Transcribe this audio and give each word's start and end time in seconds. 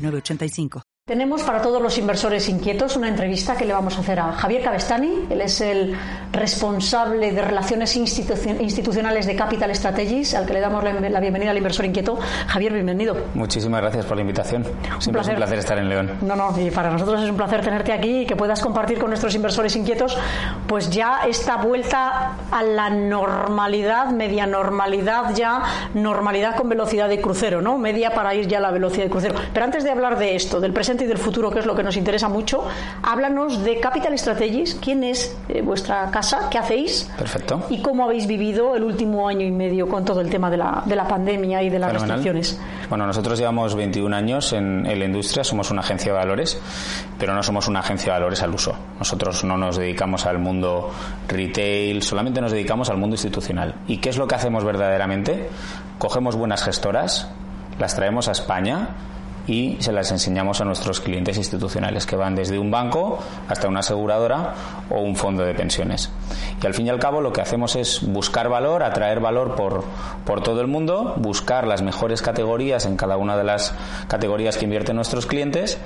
985. 0.00 0.89
Tenemos 1.06 1.42
para 1.42 1.60
todos 1.60 1.82
los 1.82 1.98
inversores 1.98 2.48
inquietos 2.48 2.96
una 2.96 3.08
entrevista 3.08 3.56
que 3.56 3.64
le 3.64 3.72
vamos 3.72 3.96
a 3.96 4.00
hacer 4.00 4.20
a 4.20 4.30
Javier 4.32 4.62
Cabestani. 4.62 5.26
Él 5.28 5.40
es 5.40 5.60
el 5.60 5.96
responsable 6.30 7.32
de 7.32 7.42
relaciones 7.42 7.96
institucionales 7.96 9.26
de 9.26 9.34
Capital 9.34 9.74
Strategies, 9.74 10.34
al 10.34 10.46
que 10.46 10.52
le 10.52 10.60
damos 10.60 10.84
la 10.84 11.18
bienvenida 11.18 11.50
al 11.50 11.56
inversor 11.56 11.86
inquieto. 11.86 12.16
Javier, 12.46 12.74
bienvenido. 12.74 13.16
Muchísimas 13.34 13.80
gracias 13.80 14.06
por 14.06 14.18
la 14.18 14.20
invitación. 14.20 14.62
Siempre 15.00 15.22
es 15.22 15.28
un 15.28 15.34
placer 15.34 15.58
estar 15.58 15.78
en 15.78 15.88
León. 15.88 16.12
No, 16.20 16.36
no, 16.36 16.54
y 16.60 16.70
para 16.70 16.90
nosotros 16.90 17.20
es 17.22 17.28
un 17.28 17.36
placer 17.36 17.62
tenerte 17.62 17.92
aquí 17.92 18.18
y 18.20 18.26
que 18.26 18.36
puedas 18.36 18.60
compartir 18.60 19.00
con 19.00 19.08
nuestros 19.08 19.34
inversores 19.34 19.74
inquietos, 19.74 20.16
pues 20.68 20.90
ya 20.90 21.22
esta 21.26 21.56
vuelta 21.56 22.36
a 22.52 22.62
la 22.62 22.88
normalidad, 22.88 24.10
media 24.10 24.46
normalidad 24.46 25.34
ya, 25.34 25.62
normalidad 25.92 26.54
con 26.54 26.68
velocidad 26.68 27.08
de 27.08 27.20
crucero, 27.20 27.60
¿no? 27.60 27.78
Media 27.78 28.10
para 28.12 28.32
ir 28.36 28.46
ya 28.46 28.58
a 28.58 28.60
la 28.60 28.70
velocidad 28.70 29.04
de 29.04 29.10
crucero. 29.10 29.34
Pero 29.52 29.64
antes 29.64 29.82
de 29.82 29.90
hablar 29.90 30.16
de 30.16 30.36
esto, 30.36 30.60
del 30.60 30.72
presente 30.72 30.89
y 30.98 31.06
del 31.06 31.18
futuro, 31.18 31.50
que 31.50 31.60
es 31.60 31.66
lo 31.66 31.74
que 31.74 31.82
nos 31.82 31.96
interesa 31.96 32.28
mucho, 32.28 32.64
háblanos 33.02 33.62
de 33.62 33.78
Capital 33.78 34.18
Strategies, 34.18 34.76
quién 34.82 35.04
es 35.04 35.36
eh, 35.48 35.62
vuestra 35.62 36.10
casa, 36.10 36.48
qué 36.50 36.58
hacéis 36.58 37.08
Perfecto. 37.16 37.62
y 37.70 37.80
cómo 37.80 38.04
habéis 38.04 38.26
vivido 38.26 38.74
el 38.74 38.82
último 38.82 39.28
año 39.28 39.46
y 39.46 39.52
medio 39.52 39.88
con 39.88 40.04
todo 40.04 40.20
el 40.20 40.28
tema 40.28 40.50
de 40.50 40.56
la, 40.56 40.82
de 40.84 40.96
la 40.96 41.06
pandemia 41.06 41.62
y 41.62 41.70
de 41.70 41.78
las 41.78 41.92
restricciones. 41.92 42.60
Bueno, 42.88 43.06
nosotros 43.06 43.38
llevamos 43.38 43.74
21 43.74 44.14
años 44.16 44.52
en, 44.52 44.84
en 44.86 44.98
la 44.98 45.04
industria, 45.04 45.44
somos 45.44 45.70
una 45.70 45.80
agencia 45.80 46.12
de 46.12 46.18
valores, 46.18 46.60
pero 47.18 47.34
no 47.34 47.42
somos 47.42 47.68
una 47.68 47.80
agencia 47.80 48.12
de 48.12 48.18
valores 48.18 48.42
al 48.42 48.52
uso. 48.52 48.74
Nosotros 48.98 49.44
no 49.44 49.56
nos 49.56 49.76
dedicamos 49.76 50.26
al 50.26 50.38
mundo 50.38 50.90
retail, 51.28 52.02
solamente 52.02 52.40
nos 52.40 52.52
dedicamos 52.52 52.90
al 52.90 52.96
mundo 52.96 53.14
institucional. 53.14 53.74
¿Y 53.86 53.98
qué 53.98 54.08
es 54.08 54.16
lo 54.16 54.26
que 54.26 54.34
hacemos 54.34 54.64
verdaderamente? 54.64 55.48
Cogemos 55.98 56.34
buenas 56.34 56.64
gestoras, 56.64 57.28
las 57.78 57.94
traemos 57.94 58.28
a 58.28 58.32
España, 58.32 58.88
y 59.46 59.76
se 59.80 59.92
las 59.92 60.10
enseñamos 60.10 60.60
a 60.60 60.64
nuestros 60.64 61.00
clientes 61.00 61.36
institucionales 61.36 62.06
que 62.06 62.16
van 62.16 62.34
desde 62.34 62.58
un 62.58 62.70
banco 62.70 63.18
hasta 63.48 63.68
una 63.68 63.80
aseguradora 63.80 64.54
o 64.90 65.00
un 65.00 65.16
fondo 65.16 65.44
de 65.44 65.54
pensiones. 65.54 66.10
Y 66.62 66.66
al 66.66 66.74
fin 66.74 66.86
y 66.86 66.90
al 66.90 66.98
cabo 66.98 67.20
lo 67.20 67.32
que 67.32 67.40
hacemos 67.40 67.76
es 67.76 68.00
buscar 68.02 68.48
valor, 68.48 68.82
atraer 68.82 69.20
valor 69.20 69.54
por, 69.54 69.84
por 70.24 70.42
todo 70.42 70.60
el 70.60 70.66
mundo, 70.66 71.14
buscar 71.16 71.66
las 71.66 71.82
mejores 71.82 72.22
categorías 72.22 72.86
en 72.86 72.96
cada 72.96 73.16
una 73.16 73.36
de 73.36 73.44
las 73.44 73.74
categorías 74.08 74.56
que 74.56 74.64
invierten 74.64 74.96
nuestros 74.96 75.26
clientes 75.26 75.78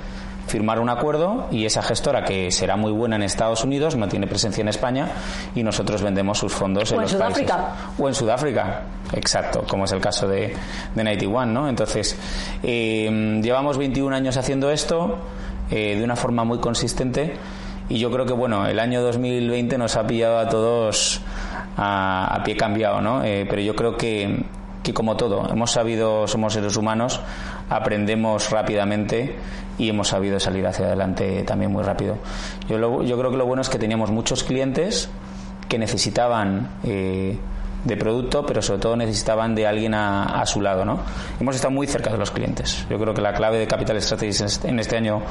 firmar 0.47 0.79
un 0.79 0.89
acuerdo 0.89 1.47
y 1.51 1.65
esa 1.65 1.81
gestora 1.81 2.23
que 2.23 2.51
será 2.51 2.75
muy 2.75 2.91
buena 2.91 3.15
en 3.15 3.23
Estados 3.23 3.63
Unidos 3.63 3.95
no 3.95 4.07
tiene 4.07 4.27
presencia 4.27 4.61
en 4.61 4.67
España 4.67 5.09
y 5.55 5.63
nosotros 5.63 6.01
vendemos 6.01 6.37
sus 6.37 6.53
fondos 6.53 6.91
en, 6.91 7.01
los 7.01 7.11
Sudáfrica. 7.11 7.57
países 7.57 7.99
o 7.99 8.07
en 8.07 8.13
Sudáfrica 8.13 8.81
exacto 9.13 9.63
como 9.67 9.85
es 9.85 9.91
el 9.91 10.01
caso 10.01 10.27
de, 10.27 10.55
de 10.93 11.03
91 11.03 11.45
¿no? 11.47 11.67
entonces 11.67 12.17
eh, 12.63 13.39
llevamos 13.41 13.77
21 13.77 14.15
años 14.15 14.37
haciendo 14.37 14.69
esto 14.69 15.17
eh, 15.71 15.95
de 15.97 16.03
una 16.03 16.15
forma 16.15 16.43
muy 16.43 16.59
consistente 16.59 17.35
y 17.89 17.97
yo 17.97 18.11
creo 18.11 18.25
que 18.25 18.33
bueno 18.33 18.67
el 18.67 18.79
año 18.79 19.01
2020 19.01 19.77
nos 19.77 19.95
ha 19.95 20.05
pillado 20.05 20.37
a 20.37 20.47
todos 20.47 21.21
a, 21.77 22.41
pie 22.45 22.55
cambiado 22.55 23.01
¿no? 23.01 23.23
Eh, 23.23 23.45
pero 23.49 23.61
yo 23.61 23.75
creo 23.75 23.97
que 23.97 24.45
que 24.85 24.93
como 24.93 25.17
todo, 25.17 25.49
hemos 25.49 25.71
sabido, 25.71 26.27
somos 26.27 26.53
seres 26.53 26.77
humanos, 26.77 27.19
aprendemos 27.71 28.51
rápidamente 28.51 29.35
y 29.79 29.89
hemos 29.89 30.09
sabido 30.09 30.39
salir 30.39 30.65
hacia 30.67 30.85
adelante 30.85 31.41
también 31.41 31.71
muy 31.71 31.81
rápido. 31.81 32.19
Yo, 32.69 33.01
yo 33.01 33.17
creo 33.17 33.31
que 33.31 33.37
lo 33.37 33.47
bueno 33.47 33.63
es 33.63 33.69
que 33.69 33.79
teníamos 33.79 34.11
muchos 34.11 34.43
clientes 34.43 35.09
que 35.67 35.79
necesitaban 35.79 36.69
eh, 36.83 37.35
de 37.83 37.97
producto, 37.97 38.45
pero 38.45 38.61
sobre 38.61 38.79
todo 38.79 38.95
necesitaban 38.95 39.55
de 39.55 39.65
alguien 39.65 39.95
a, 39.95 40.45
su 40.45 40.61
lado, 40.61 40.85
¿no? 40.85 40.99
Hemos 41.39 41.55
estado 41.55 41.71
muy 41.71 41.87
cerca 41.87 42.11
de 42.11 42.17
los 42.17 42.29
clientes. 42.29 42.85
Yo 42.87 42.99
creo 42.99 43.15
que 43.15 43.21
la 43.21 43.33
clave 43.33 43.57
de 43.57 43.65
Capital 43.65 43.99
Strategies 43.99 44.63
en 44.65 44.79
este 44.79 44.97
año 44.97 45.23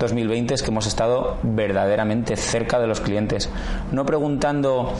2020 0.00 0.54
es 0.54 0.62
que 0.62 0.70
hemos 0.70 0.88
estado 0.88 1.38
verdaderamente 1.44 2.36
cerca 2.36 2.80
de 2.80 2.88
los 2.88 3.00
clientes, 3.00 3.50
no 3.92 4.04
preguntando 4.04 4.92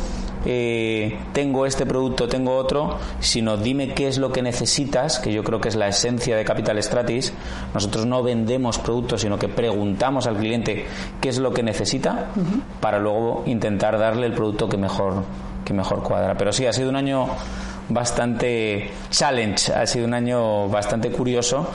eh, 0.47 1.19
tengo 1.33 1.67
este 1.67 1.87
producto, 1.87 2.29
tengo 2.29 2.57
otro, 2.57 2.99
sino 3.19 3.57
dime 3.57 3.95
qué 3.95 4.07
es 4.07 4.17
lo 4.19 4.31
que 4.31 4.43
necesitas, 4.43 5.19
que 5.19 5.33
yo 5.33 5.43
creo 5.43 5.61
que 5.61 5.69
es 5.69 5.75
la 5.75 5.89
esencia 5.89 6.37
de 6.37 6.45
Capital 6.45 6.81
Strategies. 6.83 7.33
Nosotros 7.75 8.07
no 8.07 8.23
vendemos 8.23 8.79
productos, 8.79 9.23
sino 9.23 9.39
que 9.39 9.49
preguntamos 9.49 10.27
al 10.27 10.37
cliente 10.37 10.87
qué 11.21 11.29
es 11.29 11.39
lo 11.39 11.53
que 11.53 11.65
necesita 11.65 12.27
para 12.81 13.01
luego 13.01 13.43
intentar 13.47 13.99
darle 13.99 14.27
el 14.27 14.33
producto 14.35 14.69
que 14.69 14.77
mejor 14.77 15.25
que 15.65 15.75
mejor 15.75 16.03
cuadra. 16.05 16.37
Pero 16.37 16.53
sí, 16.53 16.65
ha 16.65 16.73
sido 16.73 16.89
un 16.89 16.97
año 16.97 17.27
bastante 17.89 18.91
challenge, 19.11 19.73
ha 19.73 19.87
sido 19.87 20.07
un 20.07 20.15
año 20.15 20.69
bastante 20.69 21.11
curioso 21.11 21.69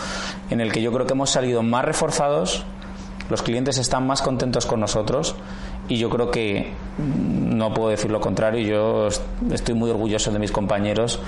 en 0.49 0.61
el 0.61 0.71
que 0.71 0.81
yo 0.81 0.91
creo 0.93 1.05
que 1.05 1.13
hemos 1.13 1.29
salido 1.29 1.61
más 1.61 1.85
reforzados, 1.85 2.63
los 3.29 3.41
clientes 3.43 3.77
están 3.77 4.07
más 4.07 4.21
contentos 4.21 4.65
con 4.65 4.79
nosotros 4.79 5.35
y 5.87 5.97
yo 5.97 6.09
creo 6.09 6.31
que 6.31 6.71
no 7.61 7.73
puedo 7.73 7.89
decir 7.89 8.09
lo 8.09 8.19
contrario, 8.19 8.59
yo 8.59 9.07
estoy 9.53 9.75
muy 9.75 9.91
orgulloso 9.91 10.31
de 10.31 10.39
mis 10.39 10.51
compañeros 10.51 11.19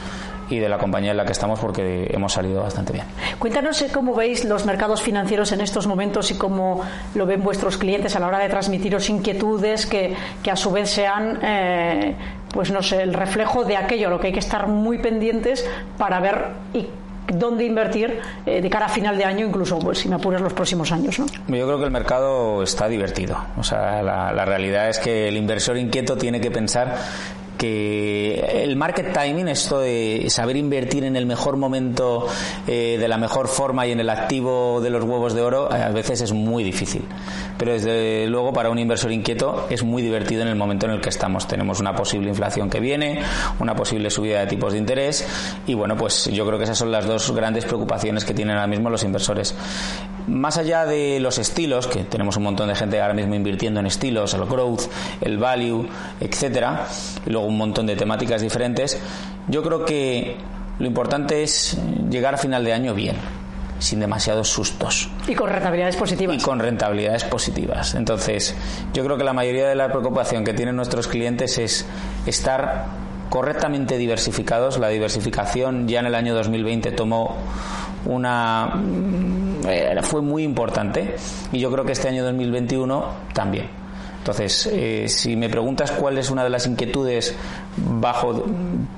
y 0.50 0.58
de 0.58 0.68
la 0.68 0.78
compañía 0.78 1.12
en 1.12 1.18
la 1.18 1.26
que 1.26 1.32
estamos 1.32 1.60
porque 1.60 2.10
hemos 2.12 2.34
salido 2.34 2.64
bastante 2.64 2.92
bien. 2.92 3.06
Cuéntanos 3.40 3.82
eh, 3.82 3.90
cómo 3.94 4.16
veis 4.16 4.44
los 4.44 4.66
mercados 4.66 5.02
financieros 5.02 5.52
en 5.52 5.62
estos 5.62 5.86
momentos 5.88 6.32
y 6.32 6.36
cómo 6.36 6.82
lo 7.14 7.26
ven 7.26 7.44
vuestros 7.44 7.78
clientes 7.78 8.16
a 8.16 8.20
la 8.20 8.28
hora 8.28 8.40
de 8.40 8.50
transmitiros 8.50 9.10
inquietudes 9.10 9.86
que, 9.86 10.16
que 10.42 10.52
a 10.52 10.56
su 10.56 10.72
vez 10.72 10.90
sean 10.90 11.40
eh, 11.44 12.16
pues 12.52 12.72
no 12.72 12.82
sé, 12.82 13.02
el 13.02 13.14
reflejo 13.14 13.64
de 13.64 13.78
aquello 13.78 14.08
a 14.08 14.10
lo 14.12 14.20
que 14.20 14.28
hay 14.28 14.34
que 14.34 14.40
estar 14.40 14.68
muy 14.68 15.00
pendientes 15.00 15.68
para 15.98 16.20
ver 16.20 16.50
y 16.74 16.88
dónde 17.28 17.66
invertir 17.66 18.20
eh, 18.46 18.62
de 18.62 18.70
cara 18.70 18.88
a 18.88 18.90
final 18.90 19.18
de 19.18 19.26
año, 19.26 19.46
incluso 19.46 19.80
pues, 19.80 20.00
si 20.00 20.10
me 20.10 20.16
apuras 20.16 20.42
los 20.42 20.54
próximos 20.54 20.92
años. 20.92 21.20
¿no? 21.20 21.26
Yo 21.26 21.66
creo 21.66 21.78
que 21.78 21.86
el 21.86 21.92
mercado 21.92 22.64
está 22.64 22.88
divertido. 22.88 23.38
O 23.58 23.64
sea, 23.64 24.02
la, 24.02 24.32
la 24.34 24.46
realidad 24.46 24.90
es 24.90 25.00
que 25.00 25.28
el 25.28 25.38
inversor 25.38 25.78
inquieto 25.78 26.18
tiene 26.18 26.42
que 26.42 26.52
pensar 26.52 26.96
que 27.64 28.64
el 28.66 28.76
market 28.76 29.14
timing, 29.14 29.48
esto 29.48 29.80
de 29.80 30.26
saber 30.28 30.58
invertir 30.58 31.06
en 31.06 31.16
el 31.16 31.26
mejor 31.26 31.56
momento, 31.56 32.28
eh, 32.68 32.98
de 33.00 33.08
la 33.08 33.18
mejor 33.18 33.48
forma 33.48 33.88
y 33.88 33.94
en 33.94 34.02
el 34.02 34.10
activo 34.10 34.82
de 34.82 34.90
los 34.90 35.06
huevos 35.06 35.34
de 35.34 35.44
oro, 35.44 35.72
a 35.72 35.88
veces 35.92 36.20
es 36.20 36.34
muy 36.34 36.62
difícil. 36.62 37.06
Pero 37.58 37.72
desde 37.72 38.28
luego 38.28 38.52
para 38.52 38.70
un 38.70 38.80
inversor 38.80 39.14
inquieto 39.14 39.66
es 39.70 39.82
muy 39.82 40.02
divertido 40.02 40.42
en 40.42 40.50
el 40.50 40.58
momento 40.58 40.88
en 40.88 40.92
el 40.92 41.00
que 41.00 41.08
estamos. 41.08 41.48
Tenemos 41.48 41.80
una 41.80 41.96
posible 41.96 42.28
inflación 42.28 42.70
que 42.70 42.82
viene, 42.82 43.22
una 43.60 43.74
posible 43.74 44.10
subida 44.10 44.42
de 44.42 44.48
tipos 44.48 44.74
de 44.74 44.80
interés 44.80 45.26
y 45.66 45.74
bueno, 45.74 45.96
pues 45.96 46.26
yo 46.26 46.46
creo 46.46 46.58
que 46.58 46.66
esas 46.66 46.78
son 46.78 46.92
las 46.92 47.06
dos 47.06 47.32
grandes 47.32 47.64
preocupaciones 47.64 48.26
que 48.26 48.34
tienen 48.34 48.58
ahora 48.58 48.68
mismo 48.68 48.90
los 48.90 49.06
inversores. 49.06 49.56
Más 50.28 50.58
allá 50.58 50.86
de 50.86 51.20
los 51.20 51.38
estilos, 51.38 51.88
que 51.88 52.04
tenemos 52.04 52.38
un 52.38 52.44
montón 52.44 52.70
de 52.70 52.76
gente 52.76 53.02
ahora 53.02 53.14
mismo 53.14 53.36
invirtiendo 53.36 53.80
en 53.80 53.88
estilos, 53.88 54.34
el 54.34 54.46
growth, 54.46 54.84
el 55.22 55.38
value, 55.38 55.88
etcétera, 56.20 56.88
y 57.26 57.30
luego 57.30 57.48
un 57.48 57.58
montón 57.58 57.86
de 57.86 57.96
temáticas 57.96 58.42
diferentes, 58.42 59.00
yo 59.48 59.64
creo 59.64 59.84
que 59.86 60.38
lo 60.80 60.88
importante 60.88 61.44
es 61.44 61.78
llegar 62.10 62.36
a 62.36 62.38
final 62.38 62.64
de 62.64 62.74
año 62.74 62.94
bien 62.94 63.16
sin 63.80 64.00
demasiados 64.00 64.48
sustos. 64.50 65.10
Y 65.28 65.36
con 65.36 65.50
rentabilidades 65.50 65.98
positivas. 65.98 66.38
Y 66.38 66.40
con 66.40 66.60
rentabilidades 66.60 67.26
positivas. 67.26 67.96
Entonces, 67.96 68.56
yo 68.94 69.04
creo 69.04 69.18
que 69.18 69.26
la 69.26 69.34
mayoría 69.34 69.68
de 69.68 69.76
la 69.76 69.90
preocupación 69.90 70.46
que 70.46 70.54
tienen 70.54 70.76
nuestros 70.76 71.08
clientes 71.08 71.58
es 71.58 71.86
estar 72.26 72.86
correctamente 73.30 73.98
diversificados. 73.98 74.78
La 74.78 74.88
diversificación 74.88 75.88
ya 75.88 76.00
en 76.00 76.06
el 76.06 76.16
año 76.16 76.34
2020 76.34 76.92
tomó 76.92 77.36
una 78.06 78.74
eh, 79.68 79.96
fue 80.02 80.22
muy 80.22 80.44
importante 80.44 81.16
y 81.52 81.60
yo 81.60 81.72
creo 81.72 81.86
que 81.86 81.94
este 81.94 82.08
año 82.08 82.24
2021 82.24 83.06
también. 83.34 83.84
Entonces, 84.24 84.70
eh, 84.72 85.10
si 85.10 85.36
me 85.36 85.50
preguntas 85.50 85.92
cuál 85.92 86.18
es 86.18 86.32
una 86.32 86.46
de 86.46 86.50
las 86.50 86.66
inquietudes 86.66 87.36
bajo, 87.76 88.46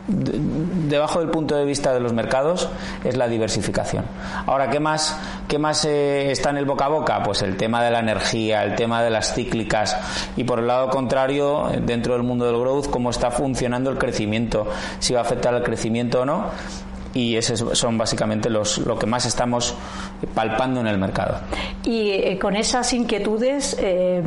debajo 0.08 1.20
del 1.20 1.30
punto 1.30 1.56
de 1.56 1.66
vista 1.66 1.96
de 1.96 2.00
los 2.00 2.14
mercados, 2.14 2.70
es 3.04 3.18
la 3.18 3.28
diversificación. 3.28 4.06
Ahora, 4.46 4.70
¿qué 4.70 4.80
más, 4.80 5.18
qué 5.48 5.58
más 5.58 5.84
eh, 5.86 6.30
está 6.30 6.52
en 6.52 6.58
el 6.58 6.66
boca 6.66 6.86
a 6.86 6.90
boca? 6.90 7.24
Pues 7.24 7.42
el 7.42 7.58
tema 7.58 7.84
de 7.84 7.90
la 7.90 8.02
energía, 8.02 8.64
el 8.64 8.76
tema 8.76 9.02
de 9.02 9.10
las 9.10 9.34
cíclicas 9.34 9.98
y 10.38 10.44
por 10.44 10.60
el 10.60 10.68
lado 10.68 10.92
contrario, 10.92 11.72
dentro 11.82 12.14
del 12.14 12.22
mundo 12.22 12.46
del 12.46 12.60
growth, 12.60 12.92
cómo 12.92 13.10
está 13.10 13.32
funcionando 13.32 13.90
el 13.90 13.98
crecimiento, 13.98 14.68
si 15.00 15.16
va 15.16 15.22
a 15.22 15.24
afectar 15.24 15.56
al 15.56 15.64
crecimiento 15.64 16.22
o 16.22 16.26
no 16.26 16.52
y 17.16 17.38
esos 17.38 17.80
son 17.80 17.98
básicamente 17.98 18.50
los, 18.50 18.78
lo 18.80 19.00
que 19.00 19.08
más 19.08 19.26
estamos 19.26 19.74
palpando 20.36 20.82
en 20.82 20.88
el 20.88 20.98
mercado. 20.98 21.40
Y 21.84 22.12
eh, 22.12 22.38
con 22.38 22.58
esas 22.58 22.92
inquietudes, 22.92 23.78
eh, 23.80 24.22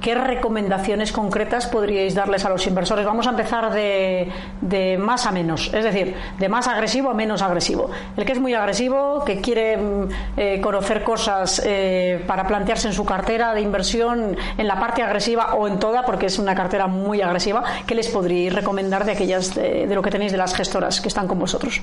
¿qué 0.00 0.16
recomendaciones 0.16 1.12
concretas 1.12 1.68
podríais 1.68 2.16
darles 2.16 2.44
a 2.44 2.48
los 2.48 2.66
inversores? 2.66 3.06
Vamos 3.06 3.28
a 3.28 3.30
empezar 3.30 3.72
de, 3.72 4.32
de, 4.60 4.98
más 4.98 5.26
a 5.26 5.30
menos, 5.30 5.70
es 5.72 5.84
decir, 5.84 6.16
de 6.40 6.48
más 6.48 6.66
agresivo 6.66 7.08
a 7.08 7.14
menos 7.14 7.40
agresivo. 7.40 7.88
El 8.16 8.24
que 8.24 8.32
es 8.32 8.40
muy 8.40 8.52
agresivo, 8.52 9.22
que 9.24 9.40
quiere 9.40 9.76
mm, 9.76 10.08
eh, 10.36 10.60
conocer 10.60 11.04
cosas 11.04 11.62
para 12.26 12.48
plantearse 12.48 12.88
en 12.88 12.94
su 12.94 13.04
cartera 13.04 13.54
de 13.54 13.60
inversión 13.60 14.36
en 14.56 14.66
la 14.66 14.80
parte 14.80 15.02
agresiva 15.02 15.54
o 15.54 15.68
en 15.68 15.78
toda, 15.78 16.04
porque 16.04 16.26
es 16.26 16.38
una 16.40 16.56
cartera 16.56 16.88
muy 16.88 17.22
agresiva, 17.22 17.62
¿qué 17.86 17.94
les 17.94 18.08
podríais 18.08 18.52
recomendar 18.52 19.04
de 19.04 19.12
aquellas 19.12 19.54
de 19.54 19.94
lo 19.94 20.02
que 20.02 20.10
tenéis 20.10 20.32
de 20.32 20.38
las 20.38 20.54
gestoras 20.54 21.00
que 21.00 21.08
están 21.08 21.28
con 21.28 21.38
vosotros? 21.38 21.80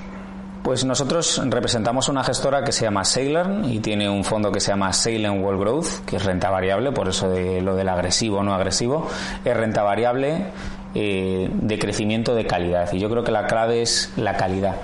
Pues 0.66 0.84
nosotros 0.84 1.40
representamos 1.44 2.08
una 2.08 2.24
gestora 2.24 2.64
que 2.64 2.72
se 2.72 2.86
llama 2.86 3.04
Sailor 3.04 3.60
y 3.66 3.78
tiene 3.78 4.10
un 4.10 4.24
fondo 4.24 4.50
que 4.50 4.58
se 4.58 4.72
llama 4.72 4.92
Salem 4.92 5.40
World 5.40 5.60
Growth, 5.60 6.04
que 6.04 6.16
es 6.16 6.24
renta 6.24 6.50
variable, 6.50 6.90
por 6.90 7.08
eso 7.08 7.30
de 7.30 7.62
lo 7.62 7.76
del 7.76 7.88
agresivo 7.88 8.38
o 8.38 8.42
no 8.42 8.52
agresivo, 8.52 9.06
es 9.44 9.56
renta 9.56 9.84
variable 9.84 10.46
eh, 10.92 11.48
de 11.52 11.78
crecimiento 11.78 12.34
de 12.34 12.48
calidad. 12.48 12.92
Y 12.92 12.98
yo 12.98 13.08
creo 13.08 13.22
que 13.22 13.30
la 13.30 13.46
clave 13.46 13.80
es 13.80 14.12
la 14.16 14.36
calidad. 14.36 14.74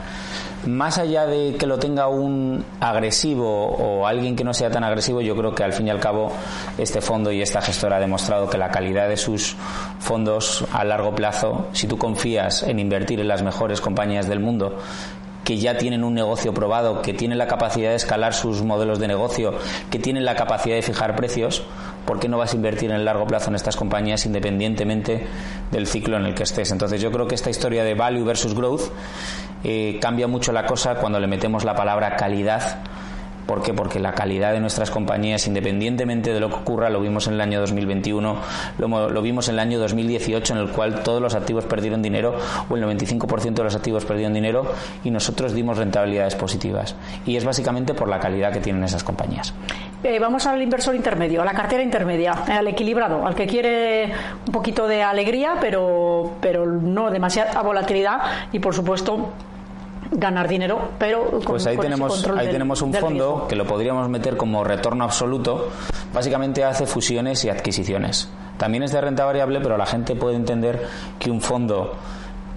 Más 0.67 0.99
allá 0.99 1.27
de 1.27 1.57
que 1.57 1.67
lo 1.67 1.81
tenga 1.81 2.07
un 2.07 2.65
agresivo 2.79 3.67
o 3.67 4.07
alguien 4.07 4.37
que 4.37 4.45
no 4.45 4.55
sea 4.55 4.71
tan 4.71 4.85
agresivo, 4.85 5.21
yo 5.21 5.35
creo 5.35 5.53
que 5.53 5.65
al 5.65 5.73
fin 5.73 5.89
y 5.89 5.91
al 5.91 5.99
cabo 5.99 6.31
este 6.79 7.01
fondo 7.01 7.33
y 7.33 7.43
esta 7.43 7.61
gestora 7.61 7.97
ha 7.97 8.01
demostrado 8.01 8.49
que 8.49 8.57
la 8.57 8.71
calidad 8.71 9.09
de 9.09 9.17
sus 9.17 9.57
fondos 9.99 10.65
a 10.71 10.85
largo 10.85 11.13
plazo, 11.17 11.67
si 11.73 11.89
tú 11.89 11.99
confías 11.99 12.63
en 12.63 12.79
invertir 12.79 13.19
en 13.19 13.27
las 13.27 13.43
mejores 13.43 13.81
compañías 13.81 14.29
del 14.29 14.39
mundo 14.39 14.79
que 15.45 15.59
ya 15.59 15.77
tienen 15.77 16.05
un 16.05 16.15
negocio 16.15 16.55
probado, 16.55 17.03
que 17.03 17.15
tienen 17.15 17.39
la 17.39 17.47
capacidad 17.47 17.91
de 17.91 17.97
escalar 17.97 18.35
sus 18.35 18.63
modelos 18.63 18.99
de 18.99 19.09
negocio, 19.09 19.55
que 19.91 19.99
tienen 19.99 20.25
la 20.25 20.37
capacidad 20.37 20.77
de 20.77 20.83
fijar 20.83 21.17
precios, 21.17 21.63
¿por 22.07 22.21
qué 22.21 22.29
no 22.29 22.39
vas 22.39 22.53
a 22.53 22.57
invertir 22.57 22.91
en 22.91 22.97
el 22.97 23.05
largo 23.05 23.27
plazo 23.27 23.51
en 23.51 23.57
estas 23.57 23.77
compañías 23.77 24.25
independientemente 24.27 25.27
del 25.71 25.87
ciclo 25.87 26.17
en 26.17 26.27
el 26.27 26.35
que 26.35 26.45
estés? 26.45 26.71
Entonces 26.71 27.01
yo 27.01 27.11
creo 27.11 27.27
que 27.27 27.35
esta 27.35 27.51
historia 27.51 27.85
de 27.85 27.95
value 27.95 28.25
versus 28.25 28.55
growth 28.55 28.93
eh, 29.65 29.99
cambia 30.01 30.27
mucho 30.27 30.53
la 30.53 30.67
cosa 30.67 30.97
cuando 30.97 31.19
le 31.19 31.27
metemos 31.27 31.65
la 31.65 31.75
palabra 31.75 32.17
calidad 32.17 32.81
¿Por 33.47 33.63
qué? 33.63 33.75
Porque 33.75 33.99
la 33.99 34.13
calidad 34.13 34.53
de 34.53 34.61
nuestras 34.61 34.91
compañías, 34.91 35.47
independientemente 35.47 36.33
de 36.33 36.41
lo 36.41 36.49
que 36.49 36.57
ocurra, 36.57 36.91
lo 36.91 37.01
vimos 37.01 37.27
en 37.27 37.35
el 37.35 37.41
año 37.41 37.61
2021, 37.61 38.37
lo, 38.79 39.11
lo 39.11 39.23
vimos 39.23 39.49
en 39.49 39.55
el 39.55 39.61
año 39.61 39.79
2018, 39.79 40.55
en 40.55 40.61
el 40.61 40.69
cual 40.71 41.03
todos 41.03 41.21
los 41.21 41.35
activos 41.35 41.65
perdieron 41.65 42.03
dinero, 42.03 42.35
o 42.69 42.77
el 42.77 42.83
95% 42.83 43.55
de 43.55 43.65
los 43.65 43.75
activos 43.75 44.05
perdieron 44.05 44.33
dinero, 44.33 44.73
y 45.05 45.11
nosotros 45.11 45.53
dimos 45.55 45.79
rentabilidades 45.79 46.35
positivas. 46.35 46.95
Y 47.27 47.37
es 47.37 47.45
básicamente 47.45 47.95
por 47.95 48.09
la 48.09 48.21
calidad 48.21 48.53
que 48.53 48.61
tienen 48.61 48.85
esas 48.85 49.05
compañías. 49.05 49.55
Eh, 50.05 50.19
vamos 50.19 50.47
al 50.47 50.61
inversor 50.61 50.95
intermedio, 50.95 51.43
a 51.43 51.45
la 51.45 51.53
cartera 51.53 51.83
intermedia, 51.83 52.33
al 52.33 52.67
equilibrado, 52.67 53.25
al 53.25 53.35
que 53.35 53.47
quiere 53.47 54.13
un 54.47 54.53
poquito 54.53 54.89
de 54.89 55.03
alegría, 55.03 55.55
pero, 55.61 56.33
pero 56.41 56.67
no 56.67 57.11
demasiada 57.11 57.63
volatilidad 57.63 58.19
y, 58.53 58.59
por 58.59 58.75
supuesto, 58.75 59.33
ganar 60.13 60.49
dinero, 60.49 60.91
pero 60.99 61.31
con, 61.31 61.43
pues 61.43 61.67
ahí 61.67 61.77
tenemos 61.77 62.27
ahí 62.37 62.49
tenemos 62.49 62.83
un 62.83 62.93
fondo 62.95 63.47
que 63.49 63.57
lo 63.57 63.67
podríamos 63.67 64.09
meter 64.09 64.37
como 64.37 64.63
retorno 64.65 65.05
absoluto. 65.05 65.71
Básicamente 66.13 66.65
hace 66.65 66.87
fusiones 66.87 67.45
y 67.45 67.49
adquisiciones. 67.49 68.29
También 68.59 68.83
es 68.83 68.93
de 68.93 69.01
renta 69.01 69.25
variable, 69.25 69.61
pero 69.61 69.77
la 69.77 69.87
gente 69.87 70.15
puede 70.15 70.37
entender 70.37 70.87
que 71.19 71.31
un 71.31 71.41
fondo 71.41 71.97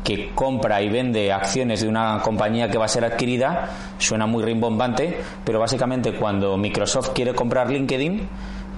que 0.04 0.32
compra 0.36 0.82
y 0.84 0.90
vende 0.90 1.34
acciones 1.34 1.82
de 1.82 1.88
una 1.88 2.22
compañía 2.22 2.70
que 2.70 2.78
va 2.78 2.86
a 2.86 2.90
ser 2.90 3.04
adquirida 3.06 3.70
suena 3.98 4.28
muy 4.28 4.44
rimbombante, 4.44 5.20
pero 5.44 5.60
básicamente 5.60 6.14
cuando 6.14 6.58
Microsoft 6.58 7.10
quiere 7.14 7.34
comprar 7.34 7.72
LinkedIn 7.72 8.30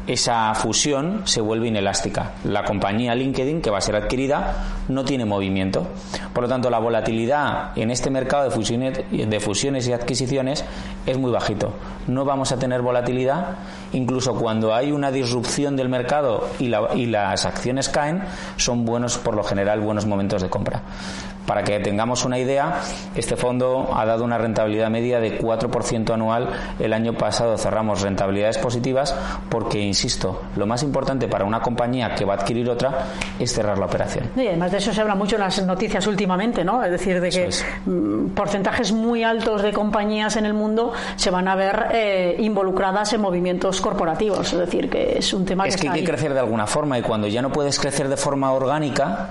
esa 0.07 0.53
fusión 0.55 1.21
se 1.25 1.41
vuelve 1.41 1.67
inelástica. 1.67 2.31
La 2.45 2.63
compañía 2.63 3.13
LinkedIn, 3.13 3.61
que 3.61 3.69
va 3.69 3.79
a 3.79 3.81
ser 3.81 3.95
adquirida, 3.95 4.63
no 4.87 5.03
tiene 5.03 5.25
movimiento. 5.25 5.87
Por 6.33 6.43
lo 6.43 6.49
tanto, 6.49 6.69
la 6.69 6.79
volatilidad 6.79 7.77
en 7.77 7.91
este 7.91 8.09
mercado 8.09 8.45
de 8.45 8.51
fusiones, 8.51 8.99
de 9.11 9.39
fusiones 9.39 9.87
y 9.87 9.93
adquisiciones 9.93 10.63
es 11.05 11.17
muy 11.17 11.31
bajito. 11.31 11.73
No 12.07 12.23
vamos 12.23 12.51
a 12.51 12.57
tener 12.59 12.81
volatilidad. 12.81 13.57
Incluso 13.93 14.35
cuando 14.35 14.73
hay 14.73 14.91
una 14.91 15.11
disrupción 15.11 15.75
del 15.75 15.89
mercado 15.89 16.47
y, 16.59 16.71
y 16.95 17.05
las 17.05 17.45
acciones 17.45 17.89
caen, 17.89 18.23
son 18.55 18.85
buenos, 18.85 19.17
por 19.17 19.35
lo 19.35 19.43
general, 19.43 19.81
buenos 19.81 20.05
momentos 20.05 20.41
de 20.41 20.49
compra. 20.49 20.83
Para 21.47 21.63
que 21.63 21.79
tengamos 21.79 22.25
una 22.25 22.37
idea, 22.37 22.81
este 23.15 23.37
fondo 23.37 23.91
ha 23.95 24.05
dado 24.05 24.25
una 24.25 24.37
rentabilidad 24.37 24.89
media 24.89 25.21
de 25.21 25.39
4% 25.39 26.13
anual. 26.13 26.49
El 26.77 26.91
año 26.91 27.13
pasado 27.13 27.57
cerramos 27.57 28.01
rentabilidades 28.01 28.57
positivas 28.57 29.15
porque, 29.47 29.79
insisto, 29.79 30.41
lo 30.57 30.65
más 30.65 30.83
importante 30.83 31.29
para 31.29 31.45
una 31.45 31.61
compañía 31.61 32.13
que 32.15 32.25
va 32.25 32.33
a 32.33 32.37
adquirir 32.37 32.69
otra 32.69 33.05
es 33.39 33.53
cerrar 33.53 33.77
la 33.77 33.85
operación. 33.85 34.29
Y 34.35 34.45
además 34.45 34.71
de 34.71 34.79
eso 34.79 34.93
se 34.93 34.99
habla 34.99 35.15
mucho 35.15 35.37
en 35.37 35.41
las 35.43 35.65
noticias 35.65 36.05
últimamente, 36.05 36.65
¿no? 36.65 36.83
Es 36.83 36.91
decir, 36.91 37.21
de 37.21 37.29
que 37.29 37.49
mm, 37.85 38.31
porcentajes 38.31 38.91
muy 38.91 39.23
altos 39.23 39.61
de 39.61 39.71
compañías 39.71 40.35
en 40.35 40.45
el 40.45 40.53
mundo 40.53 40.91
se 41.15 41.29
van 41.29 41.47
a 41.47 41.55
ver 41.55 41.87
eh, 41.93 42.35
involucradas 42.39 43.13
en 43.13 43.21
movimientos 43.21 43.79
corporativos. 43.79 44.51
Es 44.51 44.59
decir, 44.59 44.89
que 44.89 45.17
es 45.19 45.33
un 45.33 45.45
tema 45.45 45.63
que... 45.63 45.69
Es 45.69 45.77
que 45.77 45.87
hay 45.87 46.01
que 46.01 46.05
crecer 46.05 46.33
de 46.33 46.41
alguna 46.41 46.67
forma 46.67 46.99
y 46.99 47.01
cuando 47.01 47.27
ya 47.27 47.41
no 47.41 47.53
puedes 47.53 47.79
crecer 47.79 48.09
de 48.09 48.17
forma 48.17 48.51
orgánica, 48.51 49.29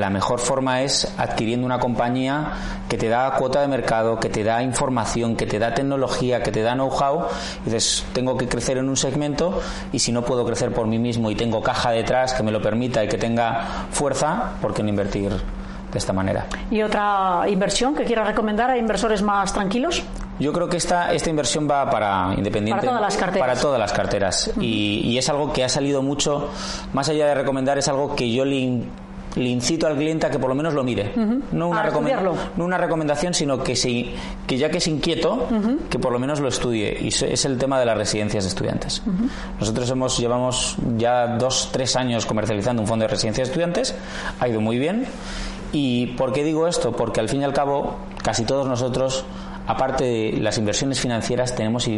la 0.00 0.10
mejor 0.10 0.40
forma 0.40 0.82
es 0.82 1.12
adquiriendo 1.18 1.66
una 1.66 1.78
compañía 1.78 2.52
que 2.88 2.96
te 2.96 3.08
da 3.08 3.30
cuota 3.32 3.60
de 3.60 3.68
mercado, 3.68 4.18
que 4.18 4.28
te 4.28 4.44
da 4.44 4.62
información, 4.62 5.36
que 5.36 5.46
te 5.46 5.58
da 5.58 5.74
tecnología, 5.74 6.42
que 6.42 6.52
te 6.52 6.62
da 6.62 6.74
know-how. 6.74 7.26
Y 7.66 7.70
dices, 7.70 8.04
tengo 8.12 8.36
que 8.36 8.48
crecer 8.48 8.78
en 8.78 8.88
un 8.88 8.96
segmento 8.96 9.60
y 9.92 9.98
si 9.98 10.12
no 10.12 10.22
puedo 10.22 10.44
crecer 10.44 10.72
por 10.72 10.86
mí 10.86 10.98
mismo 10.98 11.30
y 11.30 11.34
tengo 11.34 11.62
caja 11.62 11.90
detrás 11.90 12.34
que 12.34 12.42
me 12.42 12.52
lo 12.52 12.60
permita 12.60 13.02
y 13.04 13.08
que 13.08 13.18
tenga 13.18 13.86
fuerza, 13.90 14.52
¿por 14.60 14.74
qué 14.74 14.82
no 14.82 14.88
invertir 14.88 15.30
de 15.30 15.98
esta 15.98 16.12
manera? 16.12 16.46
¿Y 16.70 16.82
otra 16.82 17.44
inversión 17.48 17.94
que 17.94 18.04
quieras 18.04 18.26
recomendar 18.26 18.70
a 18.70 18.78
inversores 18.78 19.22
más 19.22 19.52
tranquilos? 19.52 20.02
Yo 20.38 20.52
creo 20.52 20.68
que 20.68 20.78
esta, 20.78 21.12
esta 21.12 21.30
inversión 21.30 21.68
va 21.70 21.88
para 21.88 22.34
independiente. 22.36 22.80
Para 22.80 22.88
todas 22.88 23.00
las 23.00 23.16
carteras. 23.16 23.48
Para 23.48 23.60
todas 23.60 23.78
las 23.78 23.92
carteras. 23.92 24.52
y, 24.60 25.02
y, 25.04 25.18
es 25.18 25.28
algo 25.28 25.52
que 25.52 25.62
ha 25.62 25.68
salido 25.68 26.02
mucho, 26.02 26.48
más 26.92 27.08
allá 27.08 27.26
de 27.26 27.34
recomendar, 27.34 27.78
es 27.78 27.86
algo 27.88 28.16
que 28.16 28.32
yo 28.32 28.44
le 28.44 28.80
le 29.36 29.48
incito 29.48 29.86
al 29.86 29.96
cliente 29.96 30.26
a 30.26 30.30
que 30.30 30.38
por 30.38 30.48
lo 30.48 30.54
menos 30.54 30.74
lo 30.74 30.84
mire. 30.84 31.12
no, 31.52 31.68
una 31.68 31.90
no 32.56 32.64
una 32.64 32.78
recomendación, 32.78 33.34
sino 33.34 33.62
que, 33.62 33.76
si, 33.76 34.14
que 34.46 34.58
ya 34.58 34.70
que 34.70 34.78
es 34.78 34.86
inquieto, 34.86 35.48
que 35.88 35.98
por 35.98 36.12
lo 36.12 36.18
menos 36.18 36.40
lo 36.40 36.48
estudie. 36.48 36.96
Y 37.00 37.08
es 37.08 37.44
el 37.44 37.58
tema 37.58 37.78
de 37.78 37.86
las 37.86 37.96
residencias 37.96 38.44
de 38.44 38.48
estudiantes. 38.48 39.02
Nosotros 39.58 39.90
hemos 39.90 40.18
llevamos 40.18 40.76
ya 40.96 41.36
dos, 41.36 41.70
tres 41.72 41.96
años 41.96 42.26
comercializando 42.26 42.82
un 42.82 42.88
fondo 42.88 43.04
de 43.04 43.08
residencias 43.08 43.48
de 43.48 43.52
estudiantes. 43.52 43.94
Ha 44.40 44.48
ido 44.48 44.60
muy 44.60 44.78
bien. 44.78 45.06
¿Y 45.72 46.08
por 46.08 46.32
qué 46.34 46.44
digo 46.44 46.68
esto? 46.68 46.92
Porque 46.92 47.20
al 47.20 47.30
fin 47.30 47.40
y 47.40 47.44
al 47.44 47.54
cabo, 47.54 47.96
casi 48.22 48.44
todos 48.44 48.66
nosotros 48.66 49.24
aparte 49.66 50.04
de 50.04 50.32
las 50.40 50.58
inversiones 50.58 51.00
financieras, 51.00 51.54
tenemos 51.54 51.88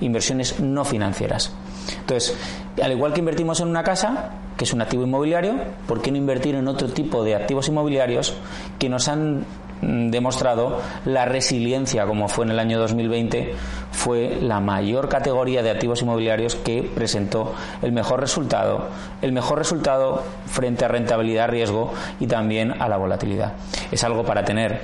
inversiones 0.00 0.60
no 0.60 0.84
financieras. 0.84 1.52
Entonces, 2.00 2.36
al 2.82 2.92
igual 2.92 3.12
que 3.12 3.20
invertimos 3.20 3.60
en 3.60 3.68
una 3.68 3.82
casa, 3.82 4.30
que 4.56 4.64
es 4.64 4.72
un 4.72 4.80
activo 4.80 5.04
inmobiliario, 5.04 5.54
¿por 5.86 6.02
qué 6.02 6.10
no 6.10 6.16
invertir 6.16 6.54
en 6.54 6.68
otro 6.68 6.88
tipo 6.88 7.24
de 7.24 7.34
activos 7.34 7.68
inmobiliarios 7.68 8.34
que 8.78 8.88
nos 8.88 9.08
han 9.08 9.44
mm, 9.82 10.10
demostrado 10.10 10.80
la 11.04 11.26
resiliencia, 11.26 12.06
como 12.06 12.28
fue 12.28 12.44
en 12.46 12.52
el 12.52 12.58
año 12.58 12.78
2020, 12.78 13.54
fue 13.92 14.38
la 14.40 14.60
mayor 14.60 15.08
categoría 15.08 15.62
de 15.62 15.70
activos 15.70 16.02
inmobiliarios 16.02 16.56
que 16.56 16.82
presentó 16.82 17.54
el 17.82 17.92
mejor 17.92 18.20
resultado, 18.20 18.88
el 19.22 19.32
mejor 19.32 19.58
resultado 19.58 20.24
frente 20.46 20.84
a 20.84 20.88
rentabilidad, 20.88 21.48
riesgo 21.48 21.92
y 22.18 22.26
también 22.26 22.74
a 22.80 22.88
la 22.88 22.96
volatilidad. 22.96 23.52
Es 23.92 24.04
algo 24.04 24.24
para 24.24 24.44
tener 24.44 24.80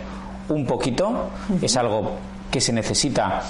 un 0.49 0.67
poquito, 0.67 1.31
es 1.61 1.77
algo 1.77 2.17
que 2.51 2.61
se 2.61 2.73
necesita 2.73 3.43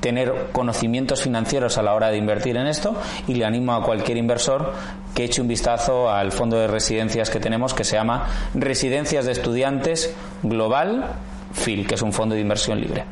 tener 0.00 0.48
conocimientos 0.52 1.22
financieros 1.22 1.78
a 1.78 1.82
la 1.82 1.94
hora 1.94 2.10
de 2.10 2.18
invertir 2.18 2.58
en 2.58 2.66
esto 2.66 2.94
y 3.26 3.34
le 3.34 3.46
animo 3.46 3.72
a 3.72 3.82
cualquier 3.82 4.18
inversor 4.18 4.74
que 5.14 5.24
eche 5.24 5.40
un 5.40 5.48
vistazo 5.48 6.10
al 6.10 6.30
fondo 6.30 6.58
de 6.58 6.66
residencias 6.66 7.30
que 7.30 7.40
tenemos 7.40 7.72
que 7.72 7.84
se 7.84 7.96
llama 7.96 8.26
Residencias 8.52 9.24
de 9.24 9.32
Estudiantes 9.32 10.14
Global 10.42 11.16
FIL, 11.54 11.86
que 11.86 11.94
es 11.94 12.02
un 12.02 12.12
fondo 12.12 12.34
de 12.34 12.40
inversión 12.40 12.80
libre. 12.80 13.04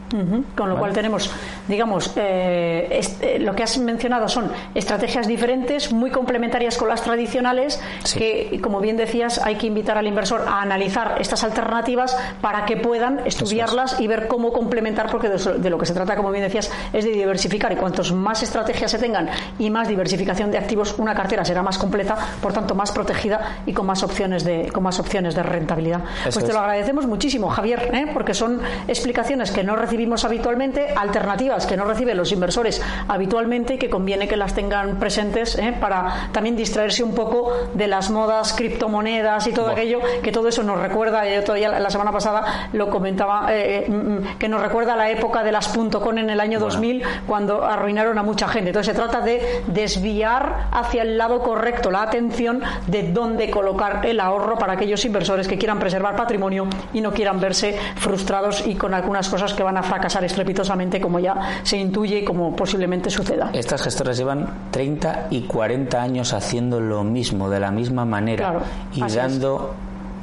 Con 0.57 0.69
lo 0.69 0.77
cual 0.77 0.93
tenemos, 0.93 1.31
digamos, 1.69 2.13
eh, 2.17 3.01
eh, 3.21 3.39
lo 3.39 3.55
que 3.55 3.63
has 3.63 3.79
mencionado 3.79 4.29
son 4.29 4.51
estrategias 4.75 5.27
diferentes, 5.27 5.93
muy 5.93 6.11
complementarias 6.11 6.77
con 6.77 6.89
las 6.89 7.03
tradicionales, 7.03 7.81
que, 8.15 8.61
como 8.63 8.81
bien 8.81 8.97
decías, 8.97 9.39
hay 9.39 9.55
que 9.55 9.69
invitar 9.69 9.97
al 9.97 10.07
inversor 10.07 10.45
a 10.47 10.61
analizar 10.61 11.17
estas 11.21 11.45
alternativas 11.45 12.17
para 12.41 12.65
que 12.67 12.77
puedan 12.77 13.21
estudiarlas 13.25 14.01
y 14.01 14.07
ver 14.09 14.27
cómo 14.27 14.53
complementar, 14.53 15.11
porque 15.11 15.29
de, 15.29 15.71
lo 15.71 15.79
que 15.79 15.87
se 15.87 15.95
trata, 15.95 16.17
como 16.17 16.31
bien 16.31 16.45
decías, 16.45 16.71
es 16.93 17.05
de 17.05 17.13
diversificar. 17.13 17.73
Y 17.73 17.77
cuantos 17.77 18.13
más 18.13 18.43
estrategias 18.43 18.91
se 18.91 18.99
tengan 18.99 19.29
y 19.59 19.71
más 19.71 19.89
diversificación 19.89 20.51
de 20.51 20.59
activos, 20.59 20.97
una 20.99 21.15
cartera 21.15 21.45
será 21.45 21.63
más 21.63 21.79
completa, 21.79 22.17
por 22.43 22.53
tanto, 22.53 22.75
más 22.75 22.91
protegida 22.91 23.59
y 23.67 23.73
con 23.73 23.87
más 23.87 24.03
opciones 24.03 24.45
de, 24.45 24.69
con 24.73 24.83
más 24.83 24.99
opciones 24.99 25.35
de 25.35 25.43
rentabilidad. 25.43 26.01
pues 26.25 26.45
te 26.45 26.53
lo 26.53 26.59
agradecemos 26.59 27.07
muchísimo, 27.07 27.49
Javier, 27.49 27.91
¿eh? 27.93 28.11
porque 28.13 28.32
son 28.35 28.61
explicaciones 28.89 29.51
que 29.51 29.65
no 29.65 29.77
recibimos 29.77 30.25
habitualmente, 30.25 30.89
alternativas 30.97 31.67
que 31.67 31.77
no 31.77 31.85
reciben 31.85 32.17
los 32.17 32.33
inversores 32.33 32.83
habitualmente 33.09 33.75
y 33.75 33.79
que 33.79 33.91
conviene 33.91 34.29
que 34.29 34.37
las 34.37 34.55
tengan 34.55 34.99
presentes 34.99 35.57
¿eh? 35.59 35.75
para 35.79 36.31
también 36.33 36.57
distraerse 36.57 37.03
un 37.03 37.15
poco 37.15 37.53
de 37.75 37.87
las 37.87 38.11
modas 38.11 38.53
criptomonedas 38.53 39.47
y 39.47 39.53
todo 39.53 39.69
aquello, 39.69 40.01
que 40.23 40.33
todo 40.33 40.49
eso 40.49 40.63
nos 40.63 40.81
recuerda, 40.81 41.29
yo 41.29 41.43
todavía 41.45 41.79
la 41.79 41.91
semana 41.91 42.13
pasada 42.13 42.71
lo 42.73 42.91
comentaba, 42.91 43.47
eh, 43.51 43.87
mm, 43.89 43.95
mm, 43.95 44.39
que 44.39 44.49
nos 44.49 44.63
recuerda 44.63 44.97
la 44.97 45.11
época 45.11 45.43
de 45.43 45.53
las 45.53 45.69
.com 45.69 46.19
en 46.19 46.31
el 46.31 46.41
año 46.41 46.59
2000 46.59 47.03
cuando 47.27 47.65
arruinaron 47.65 48.19
a 48.19 48.23
mucha 48.23 48.49
gente. 48.49 48.71
Entonces 48.71 48.95
se 48.95 49.01
trata 49.01 49.21
de 49.21 49.63
desviar 49.67 50.69
hacia 50.71 51.03
el 51.03 51.19
lado 51.19 51.43
correcto 51.43 51.91
la 51.91 52.03
atención 52.03 52.63
de 52.87 53.11
dónde 53.11 53.51
colocar 53.51 54.07
el 54.07 54.21
ahorro 54.21 54.59
para 54.59 54.75
aquellos 54.75 55.05
inversores 55.05 55.49
que 55.49 55.59
quieran 55.59 55.79
preservar 55.79 56.17
patrimonio 56.17 56.67
y 56.93 57.01
no 57.01 57.13
quieran 57.13 57.41
verse 57.41 57.77
frustrados 57.97 58.22
y 58.67 58.75
con 58.75 58.95
algunas 58.95 59.29
cosas 59.29 59.53
que 59.55 59.63
van 59.63 59.77
a 59.77 59.83
fracasar 59.83 60.25
estrepitosamente 60.25 61.01
como 61.01 61.19
ya 61.19 61.61
se 61.63 61.77
intuye 61.77 62.21
y 62.21 62.25
como 62.25 62.55
posiblemente 62.55 63.11
suceda. 63.11 63.51
Estas 63.53 63.83
gestoras 63.83 64.17
llevan 64.17 64.69
30 64.71 65.29
y 65.31 65.43
40 65.43 66.01
años 66.01 66.33
haciendo 66.33 66.81
lo 66.81 67.05
mismo, 67.05 67.51
de 67.51 67.61
la 67.61 67.71
misma 67.71 68.05
manera 68.05 68.61
y 68.95 69.03
dando 69.13 69.75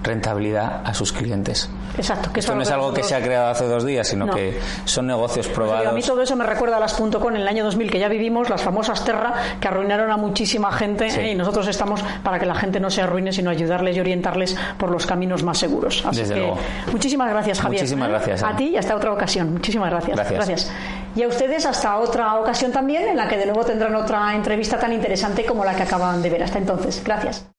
rentabilidad 0.04 0.82
a 0.86 0.94
sus 0.94 1.12
clientes. 1.12 1.70
Exacto. 1.98 2.32
Que 2.32 2.40
Esto 2.40 2.56
no 2.56 2.62
es 2.62 2.72
algo 2.72 2.94
que 2.94 3.04
se 3.04 3.16
ha 3.16 3.22
creado 3.22 3.48
hace 3.48 3.66
dos 3.66 3.86
días, 3.86 4.08
sino 4.08 4.30
que 4.30 4.60
son 4.86 5.08
negocios 5.08 5.48
probados. 5.48 5.88
a 5.88 5.92
mí 5.92 6.02
todo 6.02 6.22
eso 6.22 6.36
me 6.36 6.46
recuerda 6.46 6.78
a 6.78 6.80
las 6.80 6.94
.com 6.94 7.36
en 7.36 7.42
el 7.42 7.48
año 7.48 7.64
2000 7.64 7.92
que 7.92 8.00
ya 8.00 8.08
vivimos, 8.08 8.50
las 8.50 8.62
famosas 8.62 9.04
Terra, 9.04 9.34
que 9.60 9.68
arruinaron 9.68 10.12
a 10.12 10.18
muchísima 10.18 10.72
gente 10.72 11.08
¿eh? 11.08 11.32
y 11.32 11.36
nosotros 11.36 11.68
estamos 11.68 12.04
para 12.24 12.40
que 12.40 12.46
la 12.46 12.56
gente 12.56 12.80
no 12.80 12.90
se 12.90 13.02
arruine, 13.02 13.32
sino 13.32 13.50
ayudarles 13.50 13.96
y 13.98 14.00
orientarles 14.00 14.56
por 14.78 14.92
los 14.92 15.06
caminos 15.06 15.44
más 15.44 15.58
seguros. 15.58 16.04
Así 16.06 16.22
Desde 16.22 16.34
que, 16.36 16.40
luego. 16.40 16.58
muchísimas 16.92 17.30
gracias, 17.30 17.60
Javier. 17.60 17.82
Muchísimas 17.82 18.10
gracias. 18.10 18.44
A 18.44 18.56
ti 18.56 18.70
y 18.70 18.78
hasta 18.78 18.96
otra 18.96 19.12
ocasión. 19.12 19.54
Muchísimas 19.54 19.90
gracias. 19.90 20.16
gracias. 20.16 20.36
Gracias. 20.36 20.72
Y 21.16 21.24
a 21.24 21.28
ustedes 21.28 21.66
hasta 21.66 21.98
otra 21.98 22.36
ocasión 22.36 22.72
también, 22.72 23.08
en 23.08 23.18
la 23.18 23.28
que 23.28 23.38
de 23.38 23.46
nuevo 23.46 23.66
tendrán 23.66 23.96
otra 23.96 24.36
entrevista 24.36 24.78
tan 24.78 24.94
interesante 24.94 25.46
como 25.46 25.66
la 25.66 25.76
que 25.76 25.84
acaban 25.84 26.22
de 26.22 26.30
ver. 26.30 26.44
Hasta 26.44 26.60
entonces. 26.60 27.02
Gracias. 27.04 27.59